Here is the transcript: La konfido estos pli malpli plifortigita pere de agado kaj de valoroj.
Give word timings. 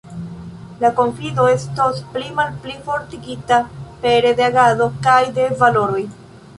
La 0.83 0.89
konfido 0.99 1.45
estos 1.57 2.01
pli 2.17 2.33
malpli 2.41 2.63
plifortigita 2.79 3.63
pere 4.07 4.35
de 4.43 4.49
agado 4.51 4.93
kaj 5.07 5.23
de 5.41 5.51
valoroj. 5.65 6.05